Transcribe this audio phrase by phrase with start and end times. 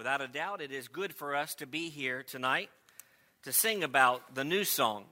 [0.00, 2.70] Without a doubt, it is good for us to be here tonight
[3.42, 5.04] to sing about the new song,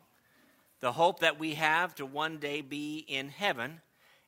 [0.80, 3.82] the hope that we have to one day be in heaven.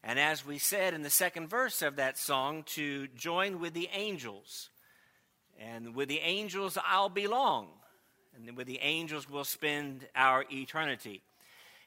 [0.05, 3.89] And as we said in the second verse of that song, to join with the
[3.95, 4.69] angels.
[5.59, 7.69] And with the angels, I'll belong.
[8.37, 11.23] And with the angels, we'll spend our eternity.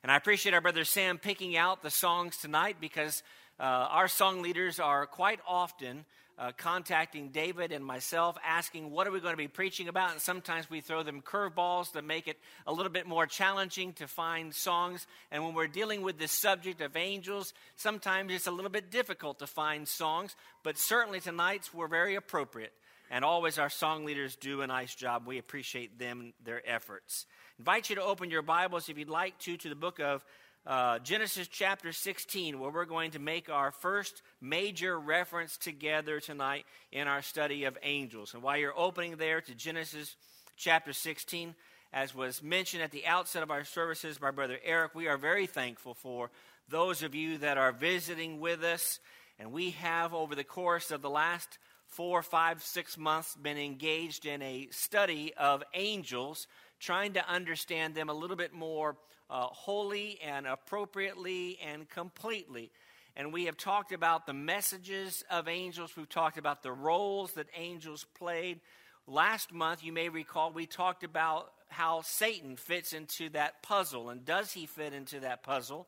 [0.02, 3.22] And I appreciate our brother Sam picking out the songs tonight because
[3.60, 6.06] uh, our song leaders are quite often
[6.38, 10.12] uh, contacting David and myself, asking what are we going to be preaching about.
[10.12, 14.08] And sometimes we throw them curveballs to make it a little bit more challenging to
[14.08, 15.06] find songs.
[15.32, 19.40] And when we're dealing with the subject of angels, sometimes it's a little bit difficult
[19.40, 20.36] to find songs.
[20.64, 22.74] But certainly tonight's were very appropriate.
[23.12, 25.28] And always our song leaders do a nice job.
[25.28, 27.28] We appreciate them, their efforts.
[27.60, 30.26] Invite you to open your Bibles, if you'd like to, to the book of
[30.66, 36.66] uh, Genesis chapter 16, where we're going to make our first major reference together tonight
[36.92, 38.34] in our study of angels.
[38.34, 40.16] And while you're opening there to Genesis
[40.56, 41.54] chapter 16,
[41.92, 45.48] as was mentioned at the outset of our services by Brother Eric, we are very
[45.48, 46.32] thankful for
[46.70, 49.00] those of you that are visiting with us.
[49.38, 54.26] And we have, over the course of the last four, five, six months, been engaged
[54.26, 56.48] in a study of angels,
[56.84, 58.98] trying to understand them a little bit more
[59.30, 62.70] uh, wholly and appropriately and completely.
[63.16, 65.96] And we have talked about the messages of angels.
[65.96, 68.60] We've talked about the roles that angels played.
[69.08, 74.10] Last month, you may recall, we talked about how Satan fits into that puzzle.
[74.10, 75.88] And does he fit into that puzzle?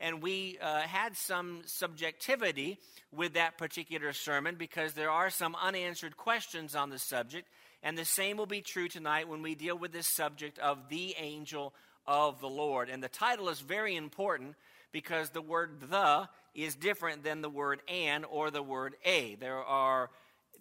[0.00, 2.78] And we uh, had some subjectivity
[3.12, 7.46] with that particular sermon because there are some unanswered questions on the subject.
[7.82, 11.14] And the same will be true tonight when we deal with this subject of the
[11.18, 11.72] angel
[12.06, 12.88] of the Lord.
[12.90, 14.54] And the title is very important
[14.92, 19.36] because the word the is different than the word and or the word a.
[19.36, 20.10] There are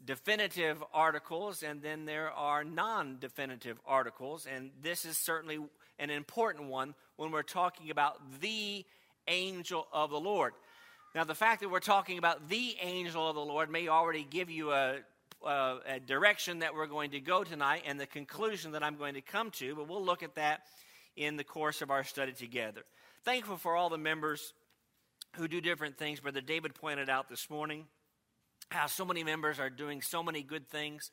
[0.05, 4.47] definitive articles and then there are non definitive articles.
[4.51, 5.59] And this is certainly
[5.97, 8.85] an important one when we're talking about the
[9.27, 10.53] angel of the Lord.
[11.15, 14.49] Now, the fact that we're talking about the angel of the Lord may already give
[14.49, 14.97] you a,
[15.45, 19.21] a direction that we're going to go tonight and the conclusion that I'm going to
[19.21, 20.61] come to, but we'll look at that
[21.15, 22.81] in the course of our study together.
[23.23, 24.53] Thankful for all the members
[25.35, 26.19] who do different things.
[26.19, 27.85] Brother David pointed out this morning
[28.69, 31.11] how so many members are doing so many good things,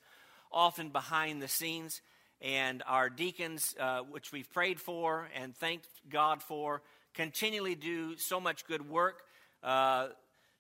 [0.52, 2.00] often behind the scenes.
[2.42, 6.82] And our deacons, uh, which we've prayed for and thanked God for,
[7.14, 9.22] continually do so much good work.
[9.62, 10.08] Uh,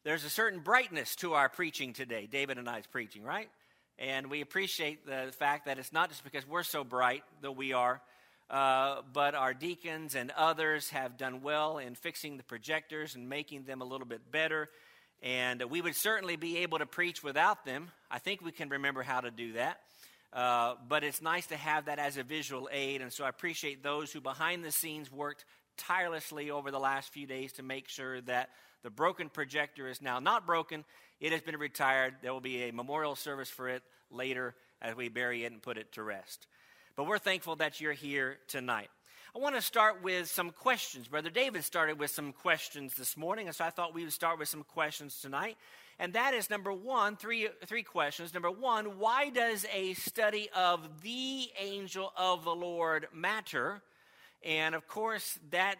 [0.04, 3.48] there's a certain brightness to our preaching today, David and I's preaching, right?
[3.98, 7.72] And we appreciate the fact that it's not just because we're so bright, though we
[7.72, 8.02] are,
[8.50, 13.64] uh, but our deacons and others have done well in fixing the projectors and making
[13.64, 14.68] them a little bit better.
[15.22, 17.90] And we would certainly be able to preach without them.
[18.10, 19.80] I think we can remember how to do that.
[20.30, 23.00] Uh, but it's nice to have that as a visual aid.
[23.00, 25.46] And so I appreciate those who behind the scenes worked
[25.78, 28.50] tirelessly over the last few days to make sure that
[28.82, 30.84] the broken projector is now not broken.
[31.20, 32.16] It has been retired.
[32.22, 35.78] There will be a memorial service for it later as we bury it and put
[35.78, 36.46] it to rest.
[36.94, 38.88] But we're thankful that you're here tonight.
[39.34, 41.08] I want to start with some questions.
[41.08, 44.38] Brother David started with some questions this morning, and so I thought we would start
[44.38, 45.56] with some questions tonight.
[45.98, 48.32] And that is number one, three, three questions.
[48.32, 53.82] Number one, why does a study of the angel of the Lord matter?
[54.42, 55.76] And of course, that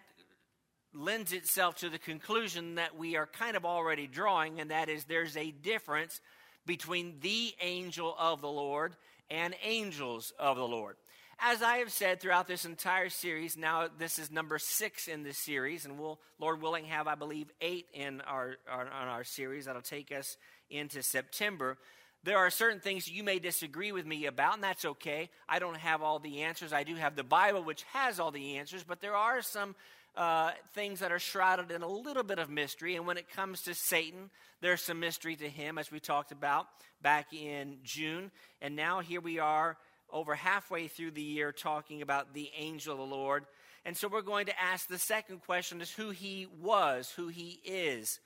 [0.96, 5.04] lends itself to the conclusion that we are kind of already drawing, and that is
[5.04, 6.20] there's a difference
[6.64, 8.96] between the angel of the Lord
[9.30, 10.96] and angels of the Lord.
[11.38, 15.36] As I have said throughout this entire series, now this is number six in this
[15.36, 19.66] series, and we'll, Lord willing, have, I believe, eight in our, our, on our series
[19.66, 20.38] that'll take us
[20.70, 21.76] into September.
[22.24, 25.28] There are certain things you may disagree with me about, and that's okay.
[25.46, 26.72] I don't have all the answers.
[26.72, 29.76] I do have the Bible, which has all the answers, but there are some
[30.16, 32.96] uh, things that are shrouded in a little bit of mystery.
[32.96, 36.66] And when it comes to Satan, there's some mystery to him, as we talked about
[37.02, 38.30] back in June.
[38.62, 39.76] And now here we are
[40.10, 43.44] over halfway through the year talking about the angel of the Lord.
[43.84, 47.60] And so we're going to ask the second question is who he was, who he
[47.64, 48.18] is,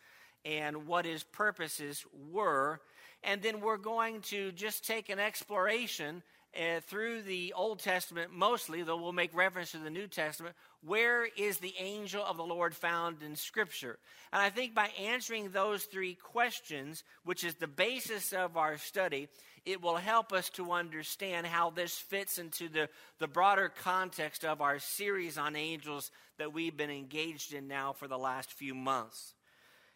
[0.45, 2.81] and what his purposes were.
[3.23, 6.23] And then we're going to just take an exploration
[6.57, 11.27] uh, through the Old Testament mostly, though we'll make reference to the New Testament, where
[11.37, 13.99] is the angel of the Lord found in Scripture?
[14.33, 19.29] And I think by answering those three questions, which is the basis of our study,
[19.65, 22.89] it will help us to understand how this fits into the,
[23.19, 28.09] the broader context of our series on angels that we've been engaged in now for
[28.09, 29.35] the last few months.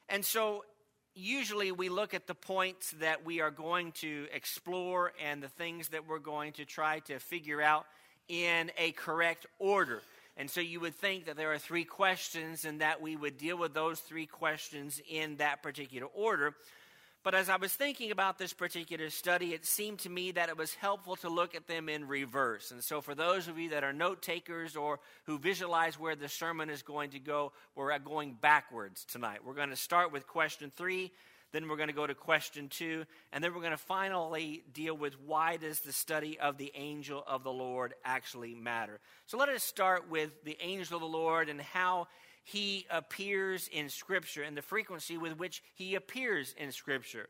[0.08, 0.64] And so
[1.14, 5.88] usually we look at the points that we are going to explore and the things
[5.88, 7.86] that we're going to try to figure out
[8.28, 10.02] in a correct order.
[10.36, 13.56] And so you would think that there are three questions and that we would deal
[13.56, 16.54] with those three questions in that particular order.
[17.24, 20.58] But as I was thinking about this particular study, it seemed to me that it
[20.58, 22.70] was helpful to look at them in reverse.
[22.70, 26.28] And so, for those of you that are note takers or who visualize where the
[26.28, 29.38] sermon is going to go, we're going backwards tonight.
[29.42, 31.12] We're going to start with question three,
[31.52, 34.94] then we're going to go to question two, and then we're going to finally deal
[34.94, 39.00] with why does the study of the angel of the Lord actually matter.
[39.24, 42.06] So, let us start with the angel of the Lord and how
[42.44, 47.28] he appears in Scripture and the frequency with which he appears in Scripture.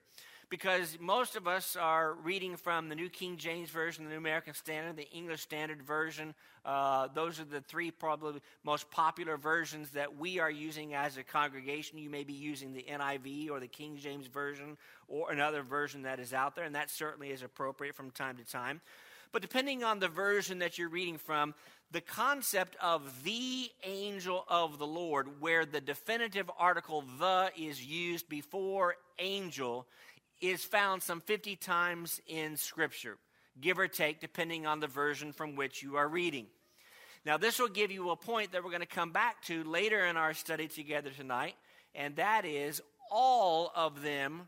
[0.50, 4.54] Because most of us are reading from the New King James Version, the New American
[4.54, 6.34] Standard, the English Standard Version.
[6.64, 11.22] Uh, those are the three probably most popular versions that we are using as a
[11.22, 11.98] congregation.
[11.98, 14.76] You may be using the NIV or the King James Version
[15.08, 18.44] or another version that is out there, and that certainly is appropriate from time to
[18.44, 18.80] time.
[19.34, 21.56] But depending on the version that you're reading from,
[21.90, 28.28] the concept of the angel of the Lord, where the definitive article the is used
[28.28, 29.88] before angel,
[30.40, 33.18] is found some 50 times in Scripture,
[33.60, 36.46] give or take, depending on the version from which you are reading.
[37.26, 40.06] Now, this will give you a point that we're going to come back to later
[40.06, 41.56] in our study together tonight,
[41.92, 44.42] and that is all of them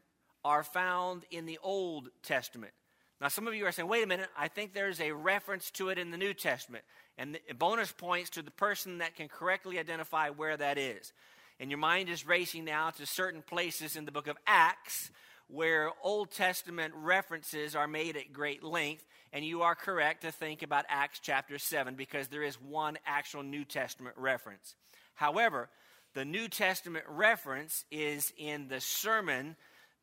[0.44, 2.72] are found in the Old Testament.
[3.20, 5.88] Now, some of you are saying, wait a minute, I think there's a reference to
[5.88, 6.84] it in the New Testament.
[7.16, 11.12] And the bonus points to the person that can correctly identify where that is.
[11.58, 15.10] And your mind is racing now to certain places in the book of Acts
[15.48, 19.04] where Old Testament references are made at great length.
[19.32, 23.42] And you are correct to think about Acts chapter 7 because there is one actual
[23.42, 24.74] New Testament reference.
[25.14, 25.69] However,
[26.14, 29.56] the New Testament reference is in the sermon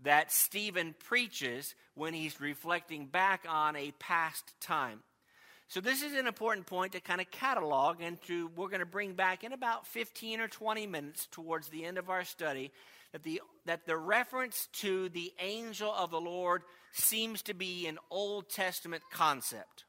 [0.04, 5.00] that Stephen preaches when he's reflecting back on a past time.
[5.68, 8.86] So this is an important point to kind of catalog and to we're going to
[8.86, 12.72] bring back in about 15 or 20 minutes towards the end of our study
[13.12, 17.98] that the that the reference to the angel of the Lord seems to be an
[18.12, 19.86] Old Testament concept.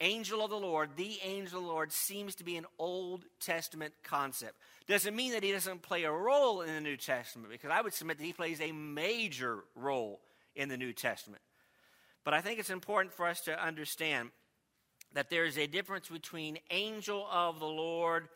[0.00, 3.94] Angel of the Lord, the angel of the Lord seems to be an Old Testament
[4.02, 4.54] concept.
[4.86, 7.94] Doesn't mean that he doesn't play a role in the New Testament, because I would
[7.94, 10.20] submit that he plays a major role
[10.54, 11.42] in the New Testament.
[12.24, 14.30] But I think it's important for us to understand
[15.14, 18.28] that there is a difference between angel of the Lord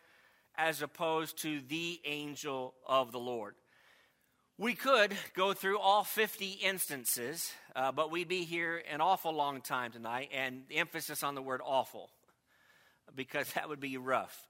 [0.57, 3.55] as opposed to the angel of the Lord.
[4.61, 9.63] We could go through all 50 instances, uh, but we'd be here an awful long
[9.63, 12.11] time tonight, and emphasis on the word awful,
[13.17, 14.47] because that would be rough.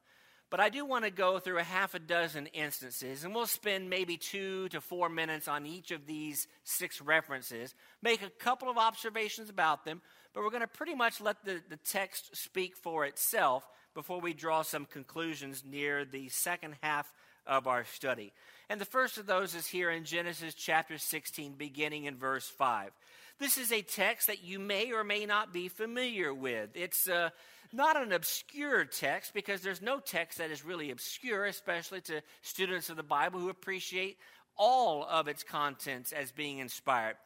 [0.51, 3.89] But I do want to go through a half a dozen instances, and we'll spend
[3.89, 7.73] maybe two to four minutes on each of these six references,
[8.03, 10.03] make a couple of observations about them,
[10.35, 13.65] but we're going to pretty much let the, the text speak for itself
[13.95, 17.13] before we draw some conclusions near the second half
[17.47, 18.33] of our study.
[18.71, 22.93] And the first of those is here in Genesis chapter 16, beginning in verse 5.
[23.41, 26.71] This is a text that you may or may not be familiar with.
[26.75, 27.31] It's uh,
[27.73, 32.91] not an obscure text because there's no text that is really obscure, especially to students
[32.91, 34.19] of the Bible who appreciate
[34.57, 37.17] all of its contents as being inspired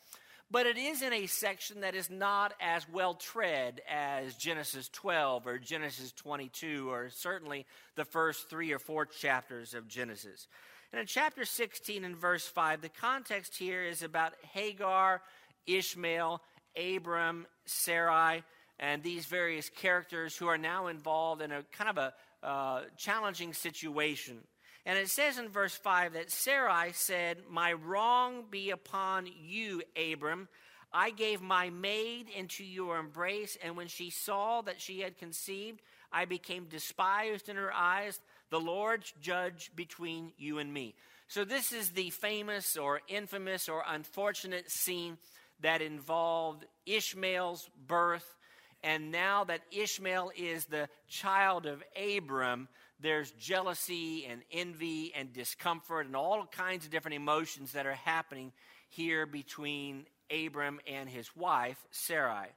[0.51, 5.47] but it is in a section that is not as well tread as Genesis 12
[5.47, 7.67] or Genesis 22 or certainly
[7.97, 10.47] the first three or four chapters of Genesis.
[10.95, 15.23] And in chapter 16 and verse 5, the context here is about Hagar,
[15.67, 16.41] Ishmael,
[16.77, 18.45] Abram, Sarai,
[18.79, 22.15] and these various characters who are now involved in a kind of a
[22.47, 24.39] uh, challenging situation.
[24.87, 30.47] And it says in verse 5 that Sarai said, My wrong be upon you, Abram.
[30.93, 35.81] I gave my maid into your embrace, and when she saw that she had conceived,
[36.13, 38.21] I became despised in her eyes.
[38.55, 40.95] The Lord judge between you and me.
[41.27, 45.19] So, this is the famous or infamous or unfortunate scene
[45.63, 48.37] that involved Ishmael's birth.
[48.85, 51.83] And now that Ishmael is the child of
[52.17, 52.69] Abram,
[53.01, 58.53] there's jealousy and envy and discomfort and all kinds of different emotions that are happening
[58.89, 62.51] here between Abram and his wife, Sarai.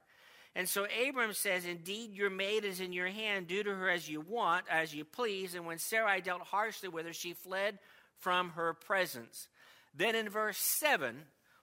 [0.58, 3.46] And so Abram says, Indeed, your maid is in your hand.
[3.46, 5.54] Do to her as you want, as you please.
[5.54, 7.78] And when Sarai dealt harshly with her, she fled
[8.18, 9.46] from her presence.
[9.94, 11.14] Then in verse 7,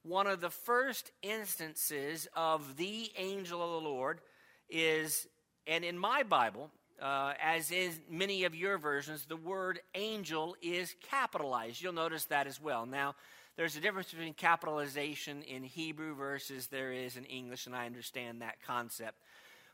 [0.04, 4.22] one of the first instances of the angel of the Lord
[4.70, 5.28] is,
[5.68, 6.72] and in my Bible,
[7.02, 11.82] uh, as in many of your versions, the word angel is capitalized.
[11.82, 12.86] You'll notice that as well.
[12.86, 13.16] Now,
[13.58, 18.42] There's a difference between capitalization in Hebrew versus there is in English, and I understand
[18.42, 19.16] that concept.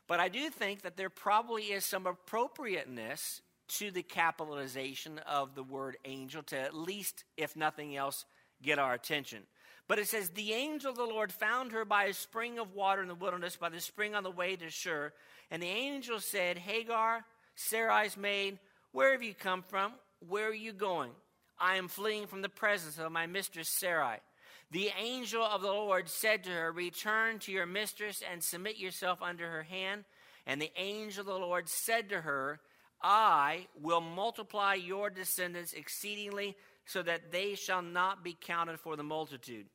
[0.06, 3.40] But I do think that there probably is some appropriateness
[3.78, 8.24] to the capitalization of the word angel to at least, if nothing else,
[8.62, 9.42] get our attention.
[9.88, 13.02] But it says, The angel of the Lord found her by a spring of water
[13.02, 15.12] in the wilderness, by the spring on the way to Shur.
[15.50, 17.24] And the angel said, Hagar,
[17.56, 18.58] Sarai's maid,
[18.92, 19.92] where have you come from?
[20.28, 21.10] Where are you going?
[21.62, 24.18] I am fleeing from the presence of my mistress Sarai.
[24.72, 29.22] The angel of the Lord said to her, Return to your mistress and submit yourself
[29.22, 30.04] under her hand.
[30.44, 32.58] And the angel of the Lord said to her,
[33.00, 39.04] I will multiply your descendants exceedingly, so that they shall not be counted for the
[39.04, 39.66] multitude.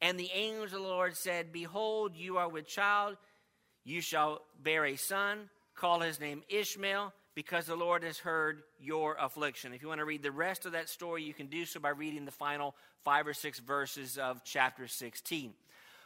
[0.00, 3.16] And the angel of the Lord said, Behold, you are with child,
[3.84, 9.16] you shall bear a son, call his name Ishmael because the Lord has heard your
[9.18, 9.72] affliction.
[9.72, 11.90] If you want to read the rest of that story, you can do so by
[11.90, 12.74] reading the final
[13.04, 15.54] five or six verses of chapter 16.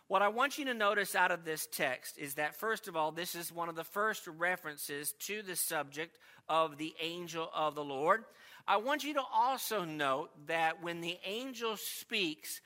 [0.08, 3.10] What I want you to notice out of this text is that, first of all,
[3.10, 6.16] this is one of the first references to the subject
[6.48, 8.24] of the angel of the Lord.
[8.68, 12.60] I want you to also note that when the angel speaks,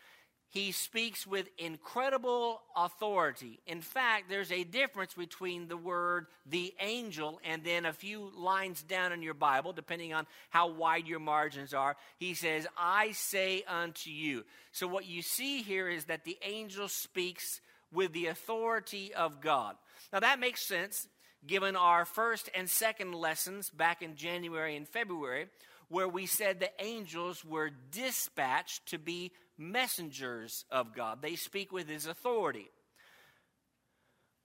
[0.50, 3.60] he speaks with incredible authority.
[3.68, 8.82] In fact, there's a difference between the word the angel and then a few lines
[8.82, 11.96] down in your Bible, depending on how wide your margins are.
[12.18, 14.44] He says, I say unto you.
[14.72, 17.60] So, what you see here is that the angel speaks
[17.92, 19.76] with the authority of God.
[20.12, 21.06] Now, that makes sense
[21.46, 25.46] given our first and second lessons back in January and February,
[25.88, 31.20] where we said the angels were dispatched to be messengers of God.
[31.22, 32.70] They speak with his authority.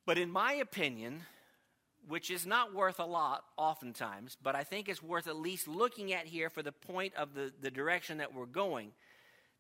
[0.05, 1.21] But in my opinion,
[2.07, 6.13] which is not worth a lot oftentimes, but I think it's worth at least looking
[6.13, 8.91] at here for the point of the, the direction that we're going.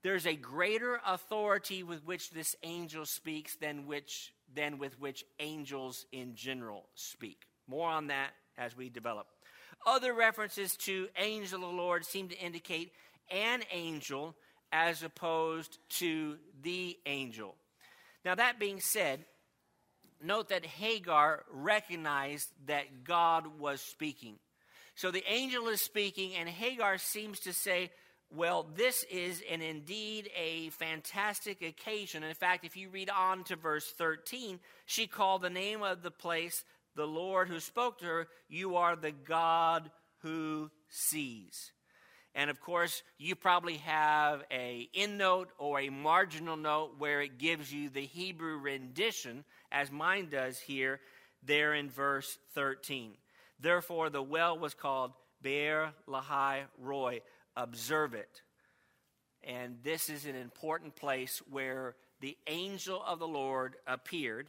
[0.03, 6.05] There's a greater authority with which this angel speaks than, which, than with which angels
[6.11, 7.41] in general speak.
[7.67, 9.25] More on that as we develop.
[9.87, 12.91] Other references to angel of the Lord seem to indicate
[13.31, 14.35] an angel
[14.75, 17.55] as opposed to the angel.
[18.25, 19.23] Now, that being said,
[20.21, 24.35] note that Hagar recognized that God was speaking.
[24.95, 27.89] So the angel is speaking, and Hagar seems to say,
[28.29, 32.23] Well, this is an indeed a fantastic occasion.
[32.23, 36.11] in fact, if you read on to verse 13, she called the name of the
[36.11, 36.65] place
[36.95, 39.89] the Lord who spoke to her, You are the God
[40.21, 41.71] who sees.
[42.35, 47.39] And of course, you probably have a end note or a marginal note where it
[47.39, 50.99] gives you the Hebrew rendition, as mine does here,
[51.41, 53.13] there in verse 13.
[53.61, 57.21] Therefore, the well was called Beer Lahai Roi.
[57.55, 58.41] Observe it.
[59.41, 64.47] And this is an important place where the angel of the Lord appeared,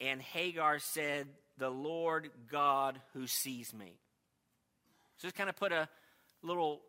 [0.00, 1.26] and Hagar said,
[1.58, 3.98] The Lord God who sees me.
[5.18, 5.88] So just kind of put a
[6.42, 6.80] little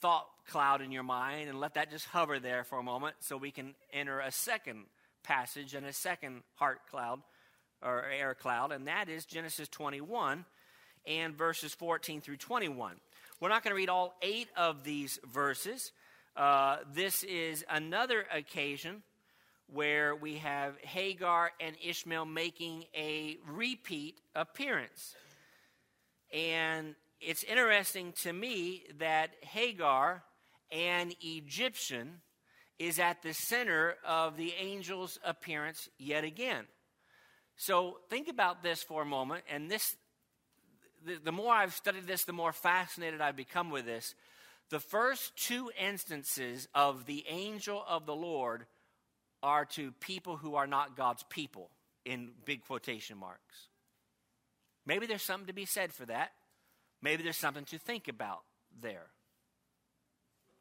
[0.00, 3.36] thought cloud in your mind and let that just hover there for a moment so
[3.36, 4.84] we can enter a second
[5.22, 7.20] passage and a second heart cloud
[7.82, 10.44] or air cloud, and that is Genesis 21
[11.06, 12.96] and verses 14 through 21.
[13.40, 15.92] We're not going to read all eight of these verses.
[16.36, 19.02] Uh, this is another occasion
[19.72, 25.14] where we have Hagar and Ishmael making a repeat appearance.
[26.32, 30.22] And it's interesting to me that Hagar,
[30.70, 32.20] an Egyptian,
[32.78, 36.64] is at the center of the angel's appearance yet again.
[37.56, 39.96] So think about this for a moment, and this
[41.04, 44.14] the, the more I've studied this, the more fascinated I've become with this.
[44.70, 48.64] The first two instances of the angel of the Lord
[49.42, 51.68] are to people who are not God's people,
[52.04, 53.68] in big quotation marks.
[54.86, 56.32] Maybe there's something to be said for that.
[57.04, 58.40] Maybe there's something to think about
[58.80, 59.06] there.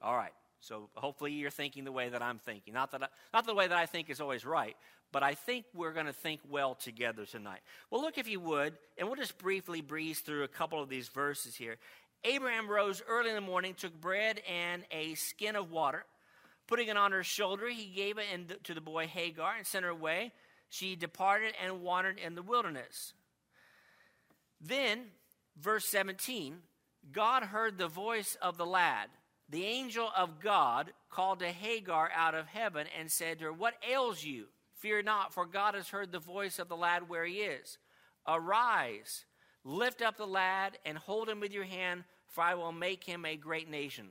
[0.02, 0.34] All right.
[0.60, 2.74] So hopefully you're thinking the way that I'm thinking.
[2.74, 4.76] Not that I, not the way that I think is always right,
[5.14, 7.62] but I think we're going to think well together tonight.
[7.90, 11.08] Well, look if you would, and we'll just briefly breeze through a couple of these
[11.08, 11.78] verses here.
[12.26, 16.04] Abraham rose early in the morning, took bread and a skin of water.
[16.68, 19.92] Putting it on her shoulder, he gave it to the boy Hagar and sent her
[19.92, 20.34] away.
[20.70, 23.14] She departed and wandered in the wilderness.
[24.60, 25.06] Then
[25.58, 26.58] verse 17
[27.12, 29.10] God heard the voice of the lad.
[29.50, 33.76] The angel of God called to Hagar out of heaven and said to her, What
[33.88, 34.46] ails you?
[34.74, 37.78] Fear not, for God has heard the voice of the lad where he is.
[38.28, 39.26] Arise,
[39.64, 43.26] lift up the lad, and hold him with your hand, for I will make him
[43.26, 44.08] a great nation.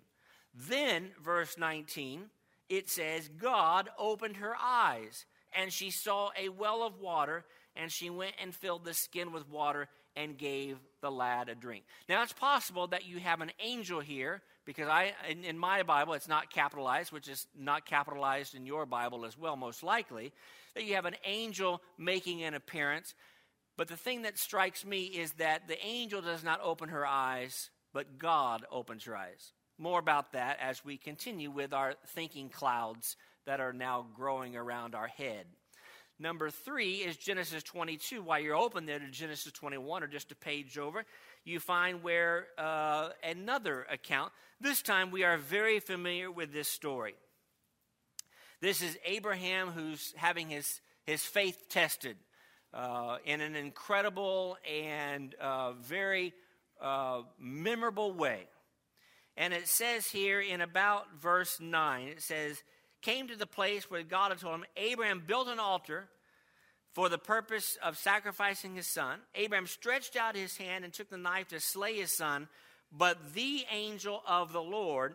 [0.55, 2.27] Then, verse 19,
[2.69, 7.45] it says, God opened her eyes, and she saw a well of water,
[7.76, 11.85] and she went and filled the skin with water and gave the lad a drink.
[12.09, 16.12] Now, it's possible that you have an angel here, because I, in, in my Bible,
[16.12, 20.33] it's not capitalized, which is not capitalized in your Bible as well, most likely,
[20.75, 23.14] that you have an angel making an appearance.
[23.79, 27.71] But the thing that strikes me is that the angel does not open her eyes,
[27.95, 29.55] but God opens her eyes.
[29.79, 34.95] More about that as we continue with our thinking clouds that are now growing around
[34.95, 35.47] our head.
[36.23, 38.23] Number three is Genesis 22.
[38.23, 41.05] While you're open there to Genesis 21 or just a page over,
[41.45, 44.33] you find where uh, another account.
[44.61, 47.17] This time we are very familiar with this story.
[48.61, 52.17] This is Abraham who's having his, his faith tested
[52.73, 56.35] uh, in an incredible and uh, very
[56.81, 58.47] uh, memorable way.
[59.37, 62.62] And it says here in about verse 9, it says,
[63.03, 66.09] came to the place where God had told him, Abraham built an altar
[66.93, 69.21] for the purpose of sacrificing his son.
[69.35, 72.49] Abraham stretched out his hand and took the knife to slay his son.
[72.91, 75.15] But the angel of the Lord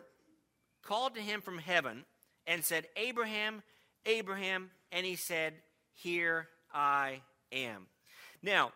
[0.82, 2.04] called to him from heaven
[2.46, 3.62] and said, Abraham,
[4.06, 4.70] Abraham.
[4.90, 5.54] And he said,
[5.94, 7.20] Here I
[7.52, 7.86] am.
[8.42, 8.72] Now,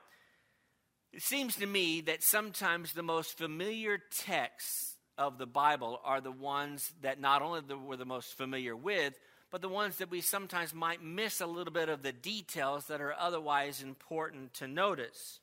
[1.13, 6.33] it seems to me that sometimes the most familiar texts of the Bible are the
[6.33, 9.19] ones that not only we're the most familiar with,
[9.51, 13.01] but the ones that we sometimes might miss a little bit of the details that
[13.01, 15.41] are otherwise important to notice.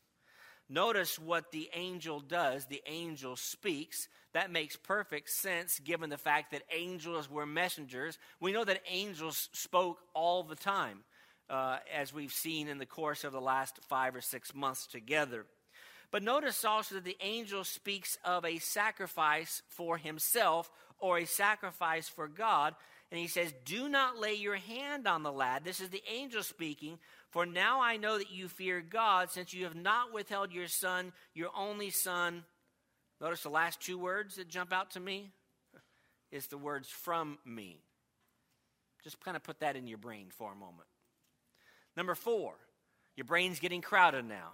[0.67, 2.65] Notice what the angel does.
[2.65, 4.07] The angel speaks.
[4.33, 8.17] That makes perfect sense given the fact that angels were messengers.
[8.39, 10.99] We know that angels spoke all the time,
[11.49, 15.45] uh, as we've seen in the course of the last five or six months together.
[16.11, 22.07] But notice also that the angel speaks of a sacrifice for himself or a sacrifice
[22.07, 22.75] for God.
[23.11, 25.63] And he says, Do not lay your hand on the lad.
[25.63, 26.99] This is the angel speaking.
[27.29, 31.11] For now I know that you fear God, since you have not withheld your son,
[31.33, 32.43] your only son.
[33.21, 35.31] Notice the last two words that jump out to me
[36.31, 37.81] is the words from me.
[39.03, 40.87] Just kind of put that in your brain for a moment.
[41.95, 42.53] Number four,
[43.15, 44.53] your brain's getting crowded now.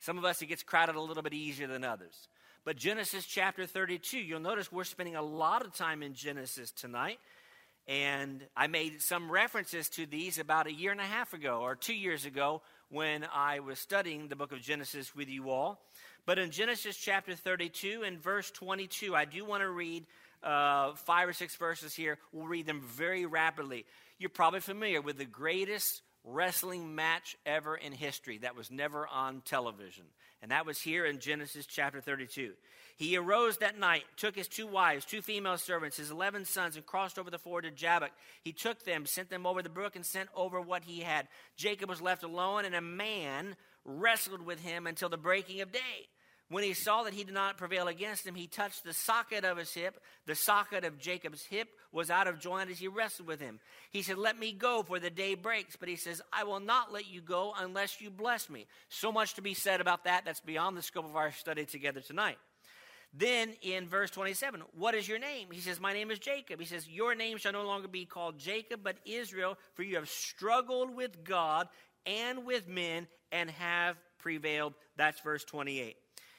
[0.00, 2.28] Some of us, it gets crowded a little bit easier than others.
[2.64, 7.18] But Genesis chapter 32, you'll notice we're spending a lot of time in Genesis tonight.
[7.88, 11.76] And I made some references to these about a year and a half ago or
[11.76, 15.80] two years ago when I was studying the book of Genesis with you all.
[16.24, 20.04] But in Genesis chapter 32 and verse 22, I do want to read
[20.42, 22.18] uh, five or six verses here.
[22.32, 23.86] We'll read them very rapidly.
[24.18, 29.40] You're probably familiar with the greatest wrestling match ever in history that was never on
[29.44, 30.04] television.
[30.42, 32.52] And that was here in Genesis chapter 32.
[32.96, 36.84] He arose that night, took his two wives, two female servants, his eleven sons, and
[36.84, 38.10] crossed over the ford of Jabbok.
[38.42, 41.28] He took them, sent them over the brook, and sent over what he had.
[41.56, 46.08] Jacob was left alone, and a man wrestled with him until the breaking of day.
[46.48, 49.56] When he saw that he did not prevail against him, he touched the socket of
[49.56, 50.00] his hip.
[50.26, 53.58] The socket of Jacob's hip was out of joint as he wrestled with him.
[53.90, 55.74] He said, Let me go, for the day breaks.
[55.74, 58.66] But he says, I will not let you go unless you bless me.
[58.88, 60.24] So much to be said about that.
[60.24, 62.38] That's beyond the scope of our study together tonight.
[63.12, 65.48] Then in verse 27, what is your name?
[65.50, 66.60] He says, My name is Jacob.
[66.60, 70.08] He says, Your name shall no longer be called Jacob, but Israel, for you have
[70.08, 71.68] struggled with God
[72.04, 74.74] and with men and have prevailed.
[74.96, 75.96] That's verse 28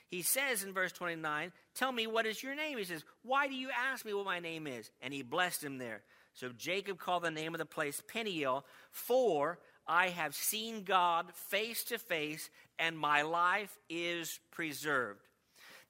[0.10, 2.78] he says in verse 29, Tell me, what is your name?
[2.78, 4.90] He says, Why do you ask me what my name is?
[5.02, 6.02] And he blessed him there.
[6.34, 11.84] So Jacob called the name of the place Peniel, for I have seen God face
[11.86, 15.22] to face, and my life is preserved.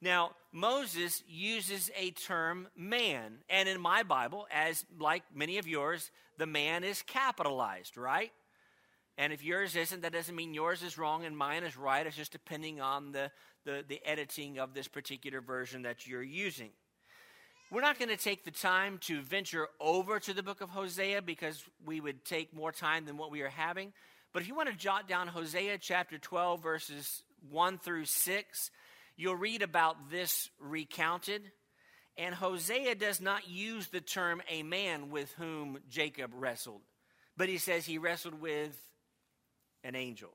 [0.00, 6.10] Now, Moses uses a term man, and in my Bible, as like many of yours,
[6.38, 8.30] the man is capitalized, right?
[9.18, 12.06] And if yours isn't, that doesn't mean yours is wrong and mine is right.
[12.06, 13.32] It's just depending on the,
[13.64, 16.70] the, the editing of this particular version that you're using.
[17.70, 21.20] We're not going to take the time to venture over to the book of Hosea
[21.20, 23.92] because we would take more time than what we are having.
[24.32, 28.70] But if you want to jot down Hosea chapter 12, verses 1 through 6,
[29.16, 31.42] you'll read about this recounted.
[32.16, 36.80] And Hosea does not use the term a man with whom Jacob wrestled,
[37.36, 38.76] but he says he wrestled with
[39.84, 40.30] an angel.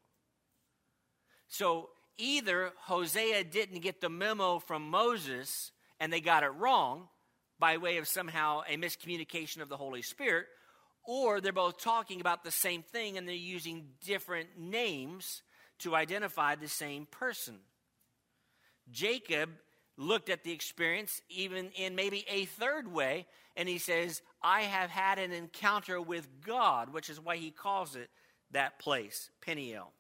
[1.47, 7.07] So either Hosea didn't get the memo from Moses and they got it wrong
[7.59, 10.45] by way of somehow a miscommunication of the Holy Spirit,
[11.05, 15.41] or they're both talking about the same thing and they're using different names
[15.79, 17.59] to identify the same person.
[18.91, 19.49] Jacob
[19.97, 24.89] looked at the experience, even in maybe a third way, and he says, I have
[24.89, 28.09] had an encounter with God, which is why he calls it
[28.51, 29.91] that place, Peniel.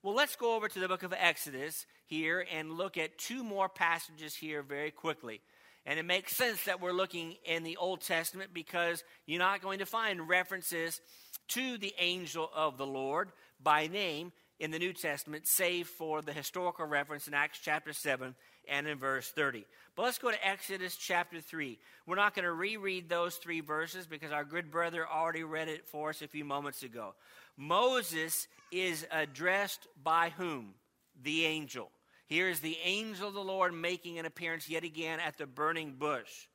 [0.00, 3.68] Well, let's go over to the book of Exodus here and look at two more
[3.68, 5.40] passages here very quickly.
[5.84, 9.80] And it makes sense that we're looking in the Old Testament because you're not going
[9.80, 11.00] to find references
[11.48, 14.30] to the angel of the Lord by name
[14.60, 18.36] in the New Testament, save for the historical reference in Acts chapter 7
[18.68, 19.64] and in verse 30.
[19.96, 21.78] But let's go to Exodus chapter 3.
[22.06, 25.86] We're not going to reread those three verses because our good brother already read it
[25.86, 27.14] for us a few moments ago.
[27.58, 30.74] Moses is addressed by whom?
[31.22, 31.90] The angel.
[32.28, 35.96] Here is the angel of the Lord making an appearance yet again at the burning
[35.98, 36.46] bush.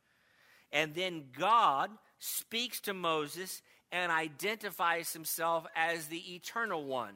[0.72, 3.62] And then God speaks to Moses
[3.92, 7.16] and identifies himself as the eternal one.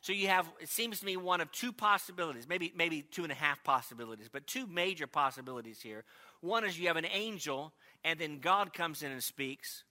[0.00, 3.32] So you have, it seems to me, one of two possibilities, maybe, maybe two and
[3.32, 6.04] a half possibilities, but two major possibilities here.
[6.40, 7.72] One is you have an angel,
[8.04, 9.84] and then God comes in and speaks,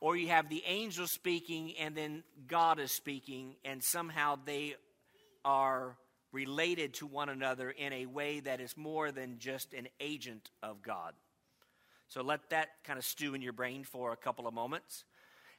[0.00, 4.74] or you have the angel speaking, and then God is speaking, and somehow they
[5.44, 5.96] are
[6.32, 10.82] related to one another in a way that is more than just an agent of
[10.82, 11.14] God.
[12.08, 15.04] So let that kind of stew in your brain for a couple of moments.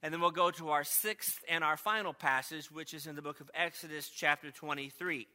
[0.04, 3.22] And then we'll go to our sixth and our final passage, which is in the
[3.22, 5.28] book of Exodus, chapter 23.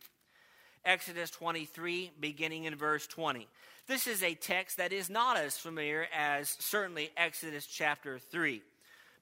[0.84, 3.48] Exodus 23, beginning in verse 20.
[3.86, 8.62] This is a text that is not as familiar as certainly Exodus chapter 3.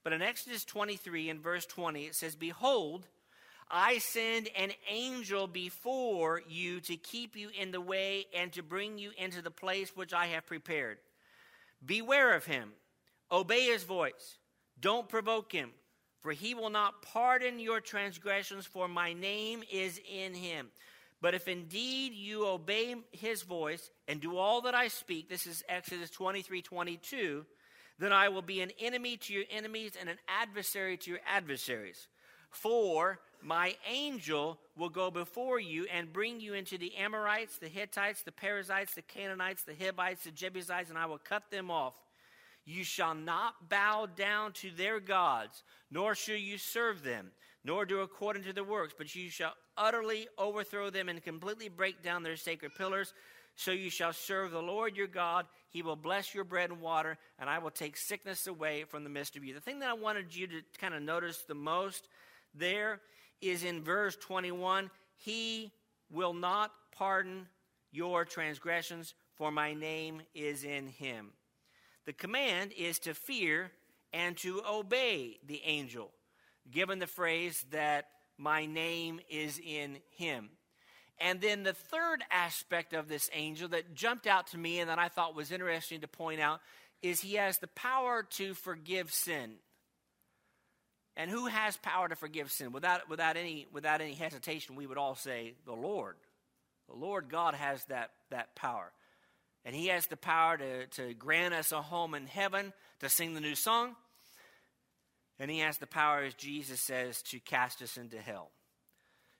[0.02, 3.06] But in Exodus 23, and verse 20, it says, Behold,
[3.70, 8.98] I send an angel before you to keep you in the way and to bring
[8.98, 10.98] you into the place which I have prepared.
[11.84, 12.72] Beware of him,
[13.30, 14.38] obey his voice,
[14.80, 15.70] don't provoke him,
[16.20, 20.68] for he will not pardon your transgressions, for my name is in him.
[21.22, 25.62] But if indeed you obey his voice and do all that I speak, this is
[25.68, 27.44] Exodus 23 22,
[28.00, 32.08] then I will be an enemy to your enemies and an adversary to your adversaries.
[32.50, 38.22] For my angel will go before you and bring you into the Amorites, the Hittites,
[38.22, 41.94] the Perizzites, the Canaanites, the Hivites, the Jebusites, and I will cut them off.
[42.64, 47.32] You shall not bow down to their gods, nor shall you serve them,
[47.64, 52.02] nor do according to their works, but you shall utterly overthrow them and completely break
[52.02, 53.12] down their sacred pillars.
[53.60, 55.44] So you shall serve the Lord your God.
[55.68, 59.10] He will bless your bread and water, and I will take sickness away from the
[59.10, 59.52] midst of you.
[59.52, 62.08] The thing that I wanted you to kind of notice the most
[62.54, 63.02] there
[63.42, 65.72] is in verse 21 He
[66.10, 67.48] will not pardon
[67.92, 71.32] your transgressions, for my name is in him.
[72.06, 73.72] The command is to fear
[74.10, 76.12] and to obey the angel,
[76.70, 78.06] given the phrase that
[78.38, 80.48] my name is in him.
[81.20, 84.98] And then the third aspect of this angel that jumped out to me and that
[84.98, 86.60] I thought was interesting to point out
[87.02, 89.52] is he has the power to forgive sin.
[91.16, 92.72] And who has power to forgive sin?
[92.72, 96.16] Without, without, any, without any hesitation, we would all say the Lord.
[96.88, 98.90] The Lord God has that, that power.
[99.64, 103.34] And He has the power to, to grant us a home in heaven, to sing
[103.34, 103.94] the new song.
[105.38, 108.50] And He has the power, as Jesus says, to cast us into hell.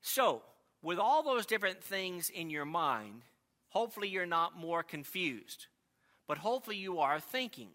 [0.03, 0.43] So,
[0.83, 3.23] with all those different things in your mind,
[3.69, 5.67] hopefully you're not more confused,
[6.27, 7.71] but hopefully you are thinking.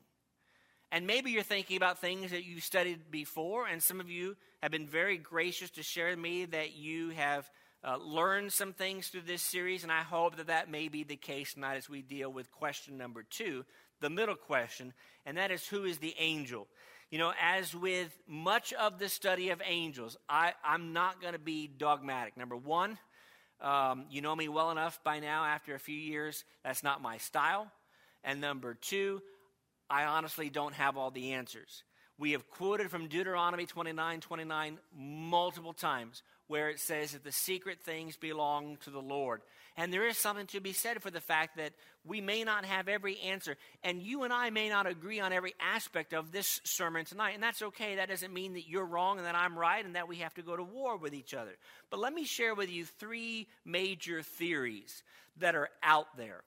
[0.91, 4.71] And maybe you're thinking about things that you studied before, and some of you have
[4.71, 7.49] been very gracious to share with me that you have
[7.83, 11.15] uh, learned some things through this series, and I hope that that may be the
[11.15, 13.65] case tonight as we deal with question number two,
[13.99, 14.93] the middle question,
[15.25, 16.67] and that is who is the angel?
[17.15, 21.39] You know, as with much of the study of angels, I, I'm not going to
[21.39, 22.35] be dogmatic.
[22.35, 22.97] Number one,
[23.61, 27.15] um, you know me well enough by now after a few years, that's not my
[27.15, 27.71] style.
[28.25, 29.21] And number two,
[29.89, 31.85] I honestly don't have all the answers.
[32.17, 37.81] We have quoted from Deuteronomy 29 29 multiple times where it says that the secret
[37.81, 39.41] things belong to the Lord.
[39.77, 41.73] And there is something to be said for the fact that
[42.05, 45.53] we may not have every answer, and you and I may not agree on every
[45.59, 47.33] aspect of this sermon tonight.
[47.33, 47.95] And that's okay.
[47.95, 50.41] That doesn't mean that you're wrong and that I'm right and that we have to
[50.43, 51.55] go to war with each other.
[51.89, 55.03] But let me share with you three major theories
[55.37, 56.43] that are out there.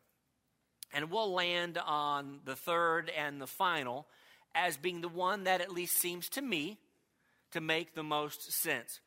[0.94, 4.06] And we'll land on the third and the final
[4.54, 6.78] as being the one that at least seems to me
[7.52, 9.00] to make the most sense.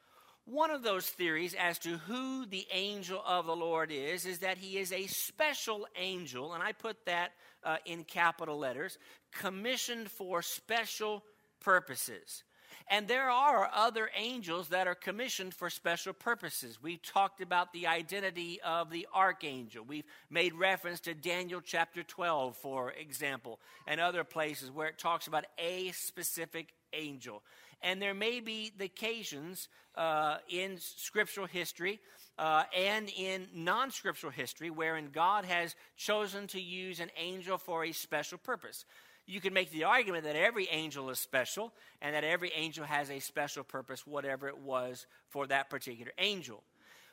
[0.51, 4.57] One of those theories as to who the angel of the Lord is is that
[4.57, 7.31] he is a special angel, and I put that
[7.63, 8.97] uh, in capital letters,
[9.31, 11.23] commissioned for special
[11.61, 12.43] purposes.
[12.89, 16.83] And there are other angels that are commissioned for special purposes.
[16.83, 19.85] We've talked about the identity of the archangel.
[19.87, 25.27] We've made reference to Daniel chapter 12, for example, and other places where it talks
[25.27, 27.41] about a specific angel.
[27.83, 31.99] And there may be the occasions uh, in scriptural history
[32.37, 37.83] uh, and in non scriptural history wherein God has chosen to use an angel for
[37.83, 38.85] a special purpose
[39.31, 43.09] you can make the argument that every angel is special and that every angel has
[43.09, 46.63] a special purpose, whatever it was for that particular angel.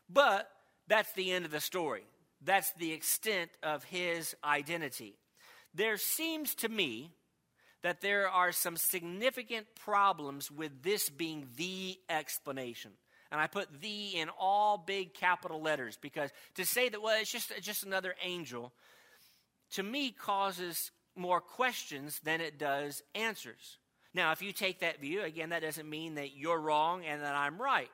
[0.09, 0.51] But
[0.89, 2.05] that's the end of the story.
[2.45, 5.15] That's the extent of his identity.
[5.75, 7.13] There seems to me
[7.83, 12.93] that there are some significant problems with this being the explanation.
[13.31, 17.31] And I put the in all big capital letters because to say that, well, it's
[17.31, 18.73] just, just another angel,
[19.73, 23.79] to me causes more questions than it does answers.
[24.15, 27.35] Now, if you take that view, again, that doesn't mean that you're wrong and that
[27.35, 27.91] I'm right.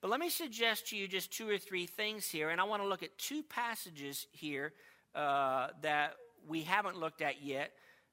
[0.00, 2.82] But let me suggest to you just two or three things here, and I want
[2.82, 4.72] to look at two passages here
[5.14, 6.14] uh, that
[6.46, 7.72] we haven't looked at yet.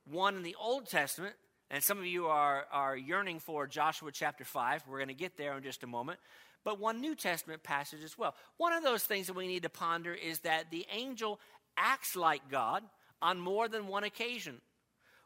[0.09, 1.35] One in the Old Testament,
[1.71, 4.83] and some of you are, are yearning for Joshua chapter 5.
[4.87, 6.19] We're going to get there in just a moment.
[6.63, 8.35] But one New Testament passage as well.
[8.57, 11.39] One of those things that we need to ponder is that the angel
[11.77, 12.83] acts like God
[13.21, 14.61] on more than one occasion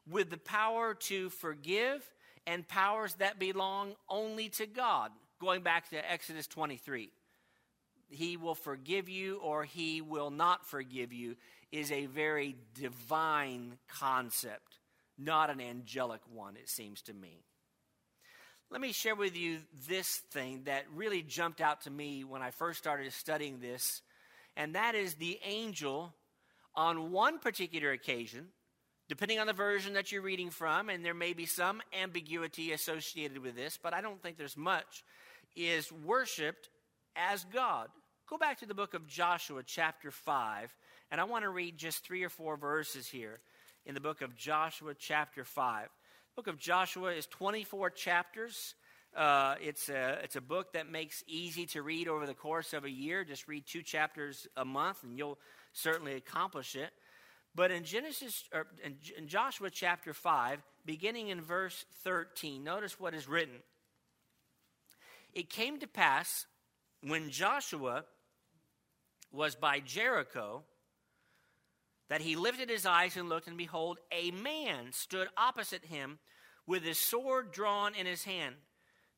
[0.09, 2.09] with the power to forgive
[2.47, 5.11] and powers that belong only to God.
[5.39, 7.09] Going back to Exodus 23.
[8.09, 11.35] He will forgive you or he will not forgive you
[11.71, 14.79] is a very divine concept,
[15.17, 17.43] not an angelic one, it seems to me.
[18.71, 22.51] Let me share with you this thing that really jumped out to me when I
[22.51, 24.01] first started studying this,
[24.55, 26.13] and that is the angel
[26.75, 28.47] on one particular occasion,
[29.07, 33.39] depending on the version that you're reading from, and there may be some ambiguity associated
[33.39, 35.03] with this, but I don't think there's much,
[35.55, 36.69] is worshiped
[37.15, 37.89] as God.
[38.29, 40.75] Go back to the book of Joshua, chapter 5,
[41.09, 43.39] and I want to read just three or four verses here
[43.87, 45.85] in the book of Joshua, chapter 5.
[45.85, 45.89] The
[46.35, 48.75] book of Joshua is 24 chapters.
[49.17, 52.85] Uh, it's, a, it's a book that makes easy to read over the course of
[52.85, 53.23] a year.
[53.23, 55.39] Just read two chapters a month, and you'll
[55.73, 56.91] certainly accomplish it.
[57.55, 63.27] But in Genesis, or in Joshua chapter 5, beginning in verse 13, notice what is
[63.27, 63.55] written.
[65.33, 66.45] It came to pass
[67.01, 68.03] when Joshua
[69.31, 70.63] was by Jericho
[72.09, 76.19] that he lifted his eyes and looked, and behold, a man stood opposite him
[76.65, 78.55] with his sword drawn in his hand.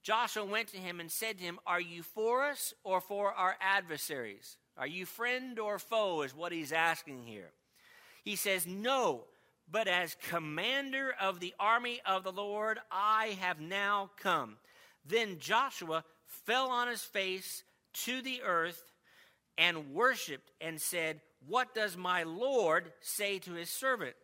[0.04, 3.56] Joshua went to him and said to him, Are you for us or for our
[3.62, 4.58] adversaries?
[4.78, 6.24] Are you friend or foe?
[6.24, 7.52] Is what he's asking here.
[8.24, 9.26] He says, No,
[9.69, 14.58] but as commander of the army of the Lord, I have now come.
[15.06, 18.90] Then Joshua fell on his face to the earth
[19.57, 24.15] and worshiped and said, What does my Lord say to his servant?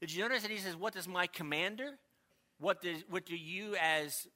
[0.00, 1.98] Did you notice that he says, What does my commander?
[2.58, 4.26] What, does, what do you as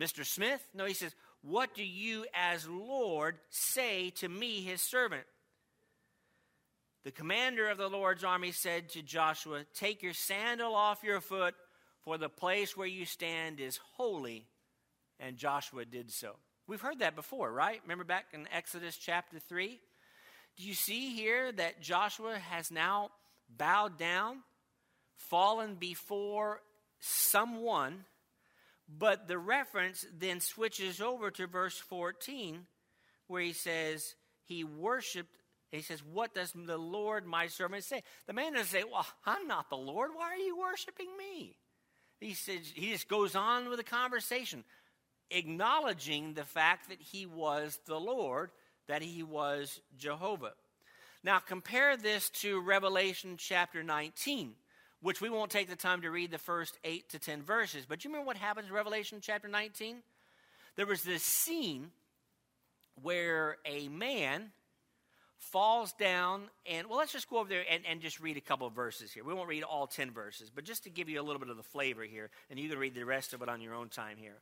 [0.00, 0.24] Mr.
[0.24, 0.66] Smith?
[0.74, 5.24] No, he says, what do you, as Lord, say to me, his servant?
[7.04, 11.54] The commander of the Lord's army said to Joshua, Take your sandal off your foot,
[12.02, 14.46] for the place where you stand is holy.
[15.18, 16.36] And Joshua did so.
[16.70, 17.80] We've heard that before, right?
[17.82, 19.80] Remember back in Exodus chapter 3?
[20.56, 23.10] Do you see here that Joshua has now
[23.58, 24.44] bowed down,
[25.16, 26.60] fallen before
[27.00, 28.04] someone
[28.88, 32.66] but the reference then switches over to verse 14,
[33.26, 35.34] where he says, He worshiped.
[35.72, 38.04] He says, What does the Lord, my servant, say?
[38.28, 40.10] The man doesn't say, Well, I'm not the Lord.
[40.14, 41.56] Why are you worshiping me?
[42.20, 44.62] He says, he just goes on with the conversation,
[45.30, 48.50] acknowledging the fact that he was the Lord,
[48.88, 50.52] that he was Jehovah.
[51.22, 54.54] Now compare this to Revelation chapter 19
[55.02, 57.86] which we won't take the time to read the first eight to ten verses.
[57.86, 59.96] But you remember what happens in Revelation chapter 19?
[60.76, 61.90] There was this scene
[63.02, 64.52] where a man
[65.38, 68.66] falls down and well let's just go over there and, and just read a couple
[68.66, 71.24] of verses here we won't read all 10 verses but just to give you a
[71.24, 73.62] little bit of the flavor here and you can read the rest of it on
[73.62, 74.36] your own time here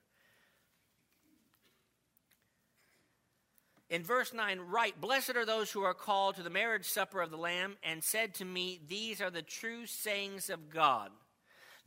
[3.91, 7.31] In verse 9, write, Blessed are those who are called to the marriage supper of
[7.31, 11.11] the Lamb, and said to me, These are the true sayings of God.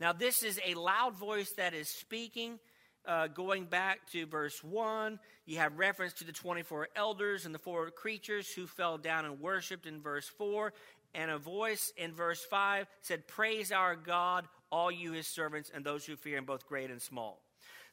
[0.00, 2.58] Now, this is a loud voice that is speaking.
[3.04, 7.58] Uh, going back to verse 1, you have reference to the 24 elders and the
[7.58, 10.72] four creatures who fell down and worshiped in verse 4.
[11.14, 15.84] And a voice in verse 5 said, Praise our God, all you his servants, and
[15.84, 17.42] those who fear him, both great and small.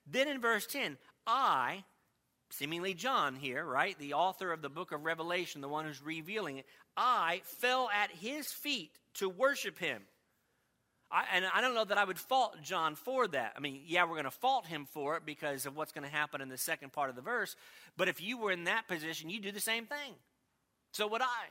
[0.07, 1.83] Then in verse 10, I,
[2.51, 6.57] seemingly John here, right, the author of the book of Revelation, the one who's revealing
[6.57, 6.65] it,
[6.97, 10.01] I fell at his feet to worship him.
[11.11, 13.53] I, and I don't know that I would fault John for that.
[13.57, 16.15] I mean, yeah, we're going to fault him for it because of what's going to
[16.15, 17.55] happen in the second part of the verse.
[17.97, 20.13] But if you were in that position, you'd do the same thing.
[20.91, 21.45] So would I.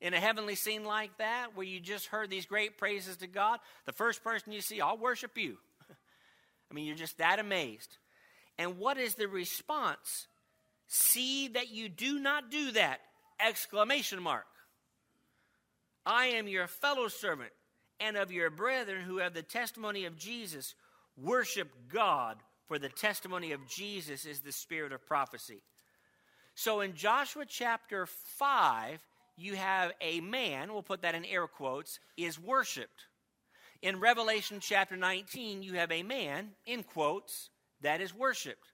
[0.00, 3.60] In a heavenly scene like that, where you just heard these great praises to God,
[3.86, 5.56] the first person you see, I'll worship you.
[6.70, 7.96] I mean, you're just that amazed.
[8.58, 10.26] And what is the response?
[10.88, 13.00] See that you do not do that!
[13.38, 14.46] Exclamation mark.
[16.06, 17.50] I am your fellow servant
[18.00, 20.74] and of your brethren who have the testimony of Jesus.
[21.16, 22.36] Worship God,
[22.68, 25.62] for the testimony of Jesus is the spirit of prophecy.
[26.54, 29.00] So in Joshua chapter 5,
[29.36, 33.06] you have a man, we'll put that in air quotes, is worshiped.
[33.82, 37.50] In Revelation chapter 19, you have a man, in quotes,
[37.82, 38.72] that is worshiped.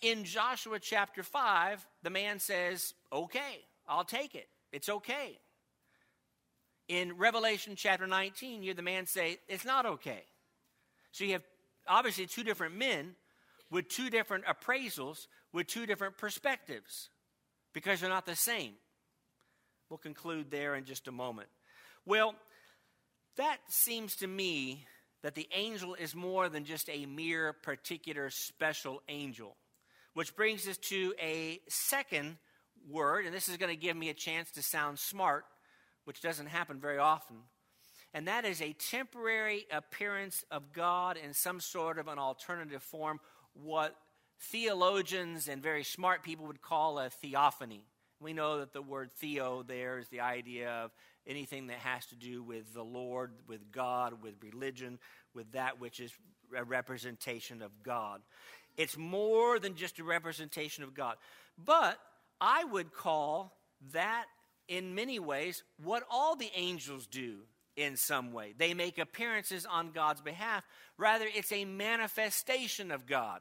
[0.00, 4.48] In Joshua chapter 5, the man says, Okay, I'll take it.
[4.72, 5.38] It's okay.
[6.88, 10.22] In Revelation chapter 19, you hear the man say, It's not okay.
[11.12, 11.44] So you have
[11.86, 13.14] obviously two different men
[13.70, 17.10] with two different appraisals, with two different perspectives,
[17.72, 18.74] because they're not the same.
[19.88, 21.48] We'll conclude there in just a moment.
[22.06, 22.34] Well,
[23.36, 24.86] that seems to me
[25.22, 29.56] that the angel is more than just a mere particular special angel.
[30.14, 32.36] Which brings us to a second
[32.88, 35.44] word, and this is going to give me a chance to sound smart,
[36.04, 37.36] which doesn't happen very often.
[38.12, 43.20] And that is a temporary appearance of God in some sort of an alternative form,
[43.54, 43.96] what
[44.38, 47.84] theologians and very smart people would call a theophany.
[48.20, 50.90] We know that the word theo there is the idea of
[51.26, 54.98] anything that has to do with the Lord, with God, with religion,
[55.34, 56.12] with that which is
[56.56, 58.20] a representation of God.
[58.76, 61.16] It's more than just a representation of God.
[61.62, 61.98] But
[62.40, 63.56] I would call
[63.92, 64.24] that,
[64.68, 67.38] in many ways, what all the angels do
[67.76, 68.54] in some way.
[68.56, 70.64] They make appearances on God's behalf.
[70.98, 73.40] Rather, it's a manifestation of God.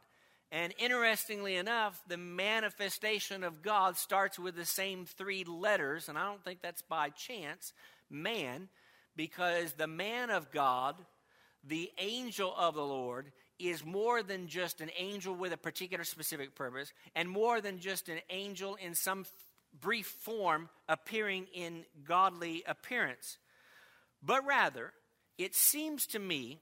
[0.51, 6.25] And interestingly enough, the manifestation of God starts with the same three letters, and I
[6.25, 7.73] don't think that's by chance
[8.09, 8.67] man,
[9.15, 10.95] because the man of God,
[11.63, 16.55] the angel of the Lord, is more than just an angel with a particular specific
[16.55, 19.25] purpose, and more than just an angel in some
[19.79, 23.37] brief form appearing in godly appearance.
[24.21, 24.91] But rather,
[25.37, 26.59] it seems to me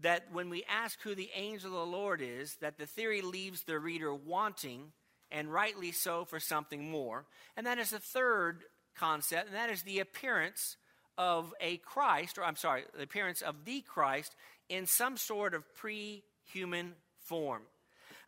[0.00, 3.62] that when we ask who the angel of the Lord is, that the theory leaves
[3.62, 4.92] the reader wanting,
[5.30, 7.24] and rightly so, for something more.
[7.56, 8.62] And that is the third
[8.96, 10.76] concept, and that is the appearance
[11.16, 14.34] of a Christ, or I'm sorry, the appearance of the Christ
[14.68, 17.62] in some sort of pre human form.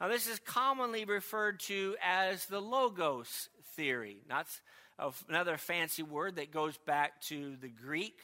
[0.01, 4.19] Now, this is commonly referred to as the Logos theory.
[4.29, 4.47] Not
[5.29, 8.19] another fancy word that goes back to the Greek.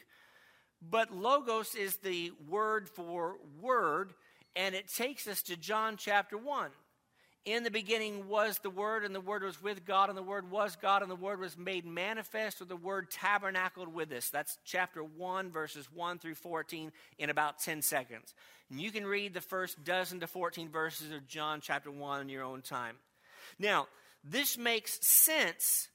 [0.83, 4.13] But Logos is the word for word,
[4.55, 6.71] and it takes us to John chapter 1.
[7.47, 10.51] In the beginning was the Word, and the Word was with God, and the Word
[10.51, 14.31] was God, and the Word was made manifest, or the Word tabernacled with us.
[14.31, 18.35] That's chapter 1, verses 1 through 14, in about 10 seconds.
[18.69, 22.29] And you can read the first dozen to 14 verses of John chapter 1 in
[22.29, 22.97] your own time.
[23.61, 23.87] Now,
[24.25, 25.87] this makes sense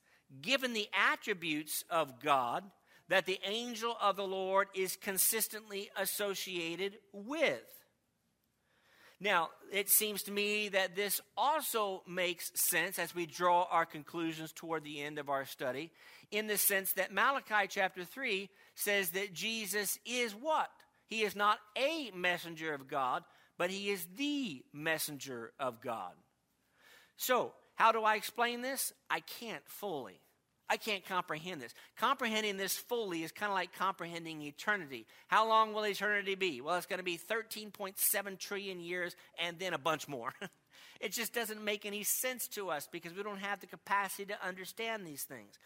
[0.42, 2.64] given the attributes of God
[3.12, 7.60] that the angel of the Lord is consistently associated with.
[9.20, 14.54] Now, it seems to me that this also makes sense as we draw our conclusions
[14.54, 15.92] toward the end of our study,
[16.32, 20.72] in the sense that Malachi chapter 3 says that Jesus is what?
[21.06, 23.26] He is not a messenger of God,
[23.58, 26.14] but he is the messenger of God.
[27.18, 28.94] So, how do I explain this?
[29.10, 30.22] I can't fully.
[30.72, 31.74] I can't comprehend this.
[31.98, 35.06] Comprehending this fully is kind of like comprehending eternity.
[35.28, 36.62] How long will eternity be?
[36.62, 40.32] Well, it's going to be 13.7 trillion years and then a bunch more.
[41.02, 44.48] it just doesn't make any sense to us because we don't have the capacity to
[44.48, 45.60] understand these things.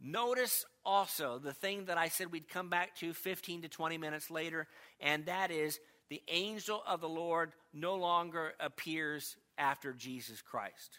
[0.00, 4.30] Notice also the thing that I said we'd come back to 15 to 20 minutes
[4.30, 4.66] later,
[4.98, 10.98] and that is the angel of the Lord no longer appears after Jesus Christ.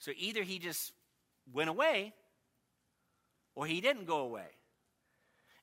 [0.00, 0.92] So either he just
[1.52, 2.12] went away
[3.54, 4.46] or he didn't go away.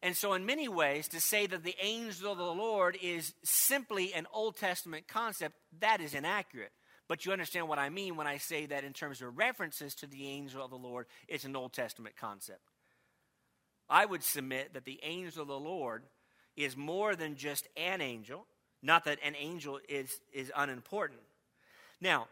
[0.03, 4.13] And so, in many ways, to say that the angel of the Lord is simply
[4.13, 6.71] an Old Testament concept, that is inaccurate.
[7.07, 10.07] But you understand what I mean when I say that in terms of references to
[10.07, 12.61] the angel of the Lord, it's an Old Testament concept.
[13.89, 16.03] I would submit that the angel of the Lord
[16.55, 18.47] is more than just an angel.
[18.82, 21.19] Not that an angel is, is unimportant.
[21.99, 22.27] Now,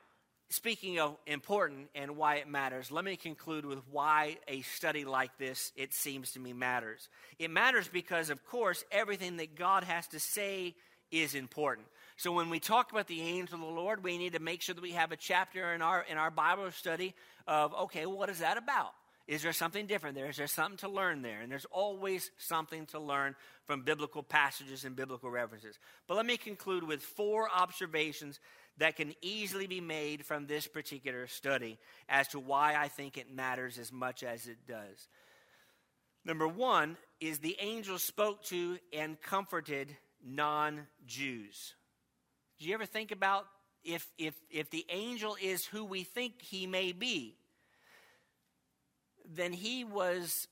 [0.50, 5.38] speaking of important and why it matters, let me conclude with why a study like
[5.38, 7.08] this, it seems to me, matters.
[7.38, 10.76] It matters because, of course, everything that God has to say
[11.12, 11.88] is important.
[12.18, 14.76] So when we talk about the angel of the Lord, we need to make sure
[14.76, 17.16] that we have a chapter in our in our Bible study
[17.48, 18.92] of okay, well, what is that about?
[19.30, 20.28] Is there something different there?
[20.28, 21.42] Is there something to learn there?
[21.42, 23.36] And there's always something to learn
[23.66, 25.78] from biblical passages and biblical references.
[26.08, 28.40] But let me conclude with four observations
[28.80, 31.78] that can easily be made from this particular study
[32.08, 35.08] as to why I think it matters as much as it does.
[36.26, 41.76] Number one is the angel spoke to and comforted non Jews.
[42.60, 43.46] Do you ever think about
[43.84, 47.36] if, if, if the angel is who we think he may be?
[49.30, 50.48] then he was,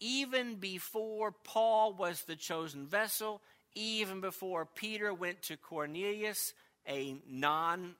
[0.00, 3.42] even before Paul was the chosen vessel,
[3.74, 6.54] even before Peter went to Cornelius,
[6.88, 7.94] a non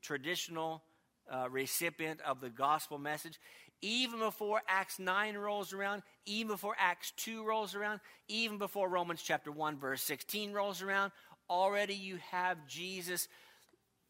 [0.00, 0.82] traditional
[1.30, 3.38] uh, recipient of the gospel message,
[3.80, 9.22] even before Acts 9 rolls around, even before Acts 2 rolls around, even before Romans
[9.22, 11.12] chapter 1, verse 16 rolls around,
[11.48, 13.28] already you have Jesus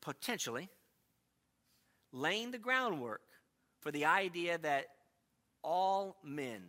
[0.00, 0.68] potentially
[2.12, 3.22] laying the groundwork
[3.80, 4.86] for the idea that
[5.62, 6.62] all men,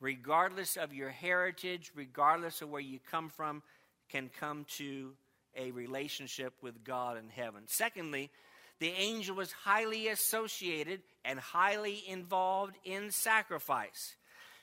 [0.00, 3.62] regardless of your heritage, regardless of where you come from,
[4.08, 5.12] can come to
[5.58, 7.64] a relationship with God in heaven.
[7.66, 8.30] Secondly,
[8.78, 14.14] the angel was highly associated and highly involved in sacrifice.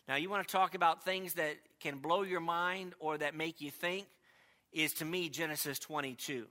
[0.07, 3.59] Now, you want to talk about things that can blow your mind or that make
[3.59, 4.07] you think,
[4.71, 6.45] is to me Genesis 22.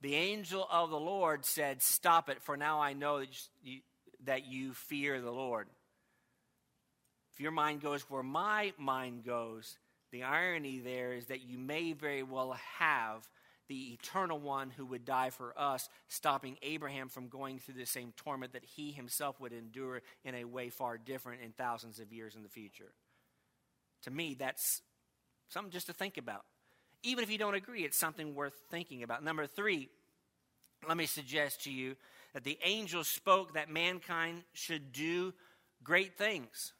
[0.00, 3.28] The angel of the Lord said, Stop it, for now I know that
[3.62, 3.80] you,
[4.24, 5.66] that you fear the Lord.
[7.32, 9.76] If your mind goes where my mind goes,
[10.10, 13.28] the irony there is that you may very well have
[13.68, 18.12] the eternal one who would die for us, stopping Abraham from going through the same
[18.16, 22.34] torment that he himself would endure in a way far different in thousands of years
[22.34, 22.92] in the future.
[24.04, 24.80] To me, that's
[25.48, 26.44] something just to think about.
[27.02, 29.22] Even if you don't agree, it's something worth thinking about.
[29.22, 29.88] Number three,
[30.86, 31.96] let me suggest to you
[32.32, 35.34] that the angel spoke that mankind should do
[35.82, 36.72] great things.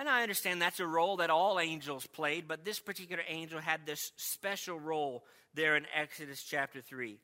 [0.00, 3.84] And I understand that's a role that all angels played, but this particular angel had
[3.84, 7.18] this special role there in Exodus chapter 3.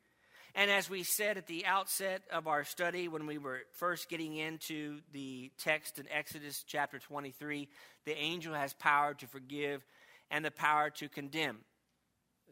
[0.55, 4.37] And as we said at the outset of our study, when we were first getting
[4.37, 7.67] into the text in Exodus chapter 23,
[8.05, 9.83] the angel has power to forgive
[10.31, 11.61] and the power to condemn.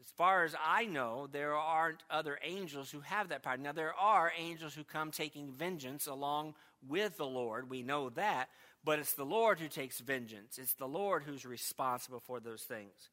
[0.05, 3.57] As far as I know, there aren't other angels who have that power.
[3.57, 6.53] Now, there are angels who come taking vengeance along
[6.87, 7.69] with the Lord.
[7.69, 8.49] We know that.
[8.83, 10.59] But it's the Lord who takes vengeance.
[10.59, 13.09] It's the Lord who's responsible for those things.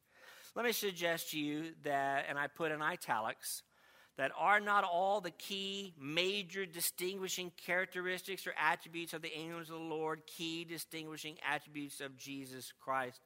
[0.55, 3.63] Let me suggest to you that, and I put in italics,
[4.17, 9.79] that are not all the key major distinguishing characteristics or attributes of the angels of
[9.79, 13.19] the Lord key distinguishing attributes of Jesus Christ.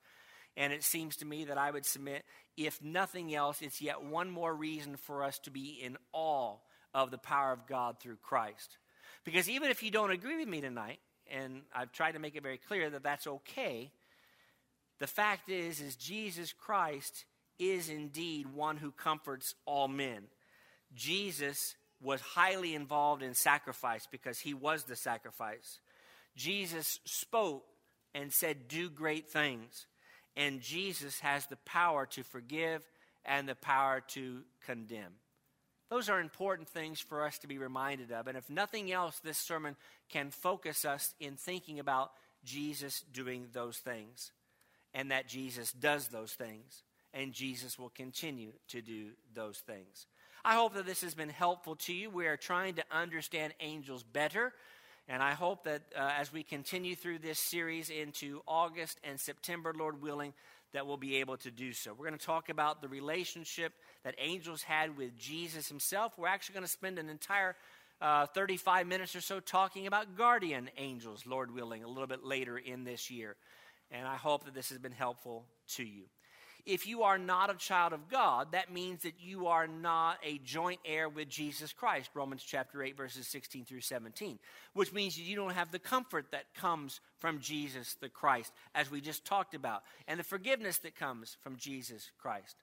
[0.57, 2.25] And it seems to me that I would submit,
[2.57, 6.55] if nothing else, it's yet one more reason for us to be in awe
[6.95, 8.77] of the power of God through Christ.
[9.23, 10.99] Because even if you don't agree with me tonight,
[11.29, 13.91] and I've tried to make it very clear that that's okay.
[14.99, 17.25] The fact is is Jesus Christ
[17.59, 20.23] is indeed one who comforts all men.
[20.95, 25.79] Jesus was highly involved in sacrifice because he was the sacrifice.
[26.35, 27.65] Jesus spoke
[28.15, 29.85] and said do great things.
[30.37, 32.83] And Jesus has the power to forgive
[33.25, 35.15] and the power to condemn.
[35.89, 38.27] Those are important things for us to be reminded of.
[38.27, 39.75] And if nothing else, this sermon
[40.09, 42.11] can focus us in thinking about
[42.45, 44.31] Jesus doing those things
[44.93, 46.83] and that Jesus does those things
[47.13, 50.05] and Jesus will continue to do those things.
[50.45, 52.09] I hope that this has been helpful to you.
[52.09, 54.53] We are trying to understand angels better.
[55.07, 59.73] And I hope that uh, as we continue through this series into August and September,
[59.75, 60.33] Lord willing,
[60.73, 61.93] that we'll be able to do so.
[61.93, 66.13] We're going to talk about the relationship that angels had with Jesus himself.
[66.17, 67.55] We're actually going to spend an entire
[68.01, 72.57] uh, 35 minutes or so talking about guardian angels, Lord willing, a little bit later
[72.57, 73.35] in this year.
[73.91, 75.45] And I hope that this has been helpful
[75.75, 76.03] to you.
[76.67, 80.37] If you are not a child of God, that means that you are not a
[80.39, 84.37] joint heir with Jesus Christ, Romans chapter 8, verses 16 through 17,
[84.73, 88.99] which means you don't have the comfort that comes from Jesus the Christ, as we
[88.99, 92.57] just talked about, and the forgiveness that comes from Jesus Christ.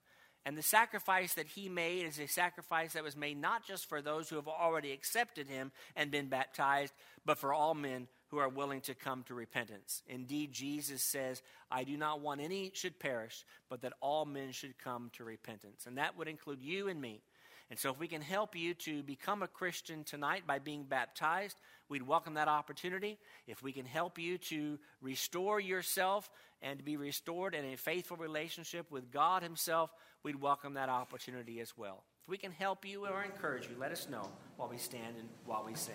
[0.44, 4.02] And the sacrifice that he made is a sacrifice that was made not just for
[4.02, 6.92] those who have already accepted him and been baptized,
[7.24, 10.02] but for all men who are willing to come to repentance.
[10.08, 14.76] Indeed, Jesus says, I do not want any should perish, but that all men should
[14.76, 15.86] come to repentance.
[15.86, 17.22] And that would include you and me.
[17.70, 21.56] And so, if we can help you to become a Christian tonight by being baptized,
[21.88, 23.18] we'd welcome that opportunity.
[23.46, 26.28] If we can help you to restore yourself
[26.60, 31.60] and to be restored in a faithful relationship with God Himself, we'd welcome that opportunity
[31.60, 32.02] as well.
[32.24, 35.28] If we can help you or encourage you, let us know while we stand and
[35.46, 35.94] while we sing.